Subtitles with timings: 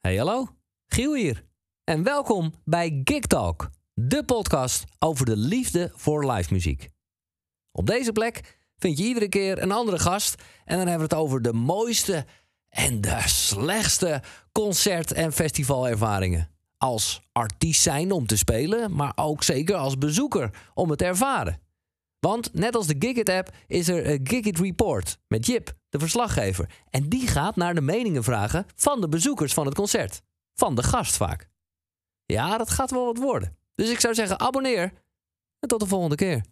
[0.00, 0.48] Hey hallo,
[0.86, 1.44] Giel hier.
[1.84, 6.88] En welkom bij Gig Talk, de podcast over de liefde voor live muziek.
[7.72, 11.24] Op deze plek vind je iedere keer een andere gast en dan hebben we het
[11.24, 12.26] over de mooiste
[12.68, 14.22] en de slechtste
[14.52, 16.50] concert- en festivalervaringen.
[16.76, 21.60] Als artiest zijn om te spelen, maar ook zeker als bezoeker om het te ervaren.
[22.20, 26.70] Want net als de Gigit-app is er een Gigit Report met Jip, de verslaggever.
[26.90, 30.22] En die gaat naar de meningen vragen van de bezoekers van het concert.
[30.54, 31.50] Van de gast vaak.
[32.24, 33.56] Ja, dat gaat wel wat worden.
[33.74, 34.92] Dus ik zou zeggen, abonneer
[35.58, 36.44] en tot de volgende keer.